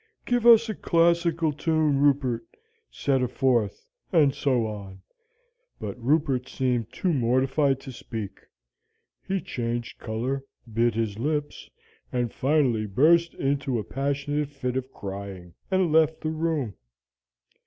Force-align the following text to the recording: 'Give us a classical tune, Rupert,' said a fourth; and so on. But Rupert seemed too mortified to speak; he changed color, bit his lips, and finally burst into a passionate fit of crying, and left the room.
'Give 0.25 0.47
us 0.47 0.67
a 0.67 0.73
classical 0.73 1.53
tune, 1.53 1.99
Rupert,' 1.99 2.57
said 2.89 3.21
a 3.21 3.27
fourth; 3.27 3.85
and 4.11 4.33
so 4.33 4.65
on. 4.65 5.03
But 5.79 5.95
Rupert 6.03 6.49
seemed 6.49 6.91
too 6.91 7.13
mortified 7.13 7.79
to 7.81 7.91
speak; 7.91 8.39
he 9.21 9.39
changed 9.39 9.99
color, 9.99 10.43
bit 10.73 10.95
his 10.95 11.19
lips, 11.19 11.69
and 12.11 12.33
finally 12.33 12.87
burst 12.87 13.35
into 13.35 13.77
a 13.77 13.83
passionate 13.83 14.49
fit 14.49 14.75
of 14.75 14.91
crying, 14.91 15.53
and 15.69 15.91
left 15.91 16.21
the 16.21 16.31
room. 16.31 16.73